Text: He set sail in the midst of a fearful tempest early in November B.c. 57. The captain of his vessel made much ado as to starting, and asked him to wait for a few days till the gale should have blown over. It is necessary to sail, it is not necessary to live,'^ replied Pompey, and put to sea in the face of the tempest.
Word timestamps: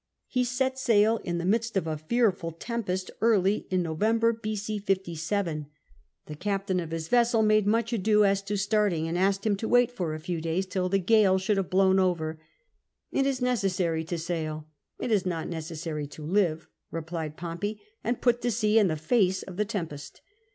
He 0.25 0.43
set 0.43 0.79
sail 0.79 1.17
in 1.17 1.37
the 1.37 1.45
midst 1.45 1.77
of 1.77 1.85
a 1.85 1.95
fearful 1.95 2.53
tempest 2.53 3.11
early 3.21 3.67
in 3.69 3.83
November 3.83 4.33
B.c. 4.33 4.79
57. 4.79 5.67
The 6.25 6.35
captain 6.35 6.79
of 6.79 6.89
his 6.89 7.07
vessel 7.07 7.43
made 7.43 7.67
much 7.67 7.93
ado 7.93 8.25
as 8.25 8.41
to 8.41 8.57
starting, 8.57 9.07
and 9.07 9.15
asked 9.15 9.45
him 9.45 9.55
to 9.57 9.67
wait 9.67 9.91
for 9.91 10.15
a 10.15 10.19
few 10.19 10.41
days 10.41 10.65
till 10.65 10.89
the 10.89 10.97
gale 10.97 11.37
should 11.37 11.57
have 11.57 11.69
blown 11.69 11.99
over. 11.99 12.39
It 13.11 13.27
is 13.27 13.43
necessary 13.43 14.03
to 14.05 14.17
sail, 14.17 14.65
it 14.97 15.11
is 15.11 15.23
not 15.27 15.47
necessary 15.47 16.07
to 16.07 16.25
live,'^ 16.25 16.65
replied 16.89 17.37
Pompey, 17.37 17.79
and 18.03 18.21
put 18.21 18.41
to 18.41 18.49
sea 18.49 18.79
in 18.79 18.87
the 18.87 18.97
face 18.97 19.43
of 19.43 19.55
the 19.55 19.65
tempest. 19.65 20.21